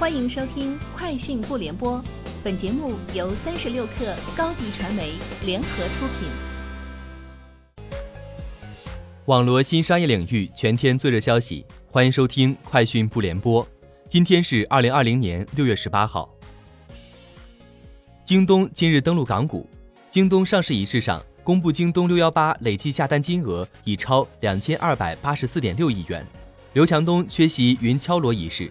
[0.00, 1.98] 欢迎收听《快讯不联播》，
[2.42, 5.12] 本节目由三十六克高低传媒
[5.44, 6.26] 联合出品。
[9.26, 13.62] 网罗新商业领域全天最热消息，欢迎收听《快讯不联播》。
[14.08, 16.34] 今天是二零二零年六月十八号。
[18.24, 19.68] 京东今日登陆港股，
[20.10, 26.26] 京东上市仪式上公布，京东六幺八累计下单金额已超两千二百八十四点六亿元。
[26.72, 28.66] 刘强东缺席云敲锣仪式。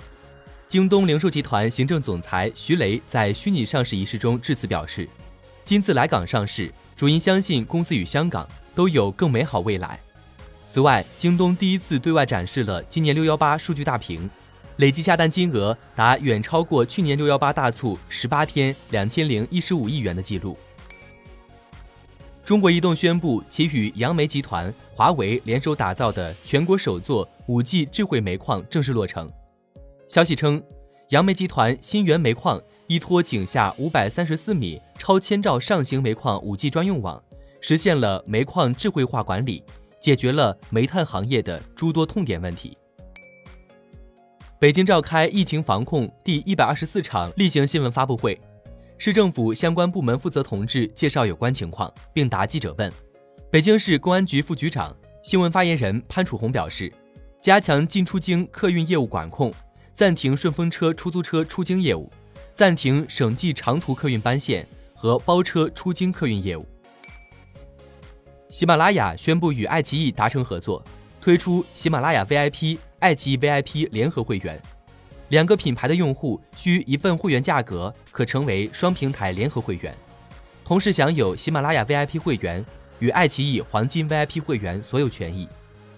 [0.69, 5.09] 京东零售集团行政总裁徐雷在虚拟上市仪式中致辞表示，
[5.63, 9.99] 今次来港上市，主因相信公司与香港都有更美好未来。
[10.67, 14.29] 此外，京东第一次对外展示了今年六幺八数据大屏，
[14.75, 20.55] 累计下单金额达远超过去年六幺八大促十八天两千零一十五亿元的记录。
[22.45, 29.27] 中国移动宣布，其与杨梅集团、华为联手打造的全国首座五 G 智慧煤矿正式落成。
[30.09, 30.59] 消息称，
[31.09, 37.21] 杨梅集团新源煤矿依托井下五百三十四米超千兆上行煤矿五 G 专用网，
[37.61, 39.63] 实现了煤矿智慧化管理，
[40.01, 42.75] 解决了煤炭行业的诸多痛点问题。
[44.57, 48.41] 北京召开疫情防控第一百二十四场例行新闻发布会，
[48.97, 52.91] 市政府相关部门负责同志介绍有关情况，并答记者问。
[53.51, 54.91] 北京市公安局副局长、
[55.21, 56.91] 新闻发言人潘楚红表示，
[57.39, 59.53] 加强进出京客运业务管控。
[59.99, 62.09] 暂停顺风车出租车出京业务，
[62.53, 64.65] 暂停省际长途客运班线
[64.95, 66.65] 和包车出京客运业务。
[68.47, 70.81] 喜马拉雅宣布与爱奇艺达成合作，
[71.19, 74.57] 推出喜马拉雅 VIP、爱奇艺 VIP 联合会员，
[75.27, 79.93] 两个品牌的用户需一份会员价格可成为双平台联合会员，
[80.63, 82.65] 同时享有喜马拉雅 VIP 会员
[82.99, 85.45] 与爱奇艺黄金 VIP 会员所有权益。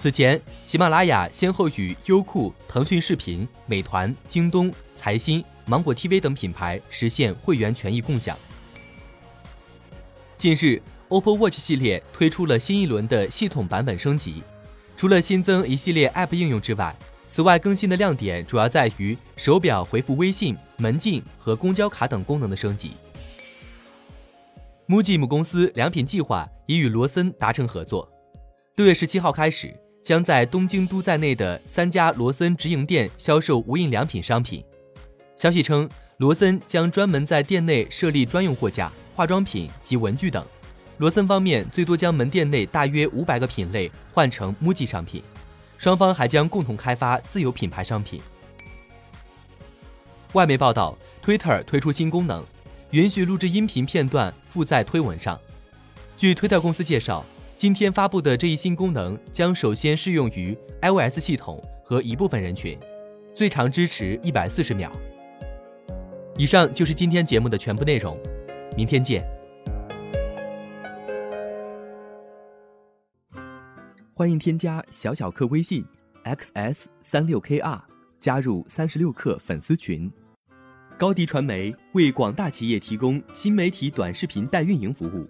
[0.02, 8.36] 此前，喜马拉雅先后与优酷、腾讯视频、美团、京东、财新、芒果 TV 等品牌实现会员权益共享。
[10.36, 14.42] 近日，OPPO Watch 系列推出了新一轮的系统版本升级，
[14.98, 16.96] 除了新增一系列 App 应用之外，
[17.30, 22.94] 此外更新的亮点主要在于手表回复微信、门禁和公交卡等功能的升级。
[24.88, 28.12] MUJI 母公司良品计划已与罗森达成合作，
[28.78, 29.72] 六月十七号开始。
[30.04, 34.64] 将在东京都在内的三家罗森直营店销售无印良品商品。
[35.36, 40.46] 消息称，罗森将专门在店内设立专用货架，化妆品及文具等。
[40.98, 45.24] 罗森方面最多将门店内大约五百个品类换成 MUJI 商品，
[45.78, 48.22] 双方还将共同开发自有品牌商品。
[50.34, 52.46] 外媒报道，Twitter 推出新功能，
[52.92, 55.40] 允许录制音频片段附在推文上。
[56.18, 57.24] 据推特公司介绍。
[57.62, 62.76] 今天发布的这一新功能将首先适用于 iOS 系统和一部分人群，
[63.36, 64.92] 最长支持一百四十秒。
[66.36, 68.20] 以上就是今天节目的全部内容，
[68.76, 69.24] 明天见。
[74.16, 75.86] 欢迎添加小小客微信
[76.24, 77.80] xs 三六 kr，
[78.20, 80.12] 加入三十六课粉丝群。
[80.98, 85.30] 高迪传媒为广大企业提供新媒体短视频代运营服务。